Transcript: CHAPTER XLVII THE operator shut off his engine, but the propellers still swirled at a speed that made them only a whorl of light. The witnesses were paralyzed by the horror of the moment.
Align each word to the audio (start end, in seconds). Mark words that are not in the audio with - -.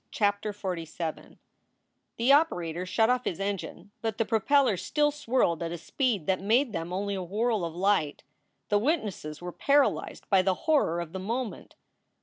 CHAPTER 0.09 0.51
XLVII 0.51 1.37
THE 2.17 2.31
operator 2.31 2.87
shut 2.87 3.11
off 3.11 3.25
his 3.25 3.39
engine, 3.39 3.91
but 4.01 4.17
the 4.17 4.25
propellers 4.25 4.83
still 4.83 5.11
swirled 5.11 5.61
at 5.61 5.71
a 5.71 5.77
speed 5.77 6.25
that 6.25 6.41
made 6.41 6.73
them 6.73 6.91
only 6.91 7.13
a 7.13 7.21
whorl 7.23 7.63
of 7.63 7.75
light. 7.75 8.23
The 8.69 8.79
witnesses 8.79 9.43
were 9.43 9.51
paralyzed 9.51 10.27
by 10.27 10.41
the 10.41 10.55
horror 10.65 11.01
of 11.01 11.13
the 11.13 11.19
moment. 11.19 11.75